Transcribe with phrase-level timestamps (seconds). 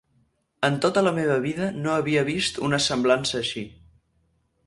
[0.67, 3.65] En tota la meva vida no havia vist una semblança així.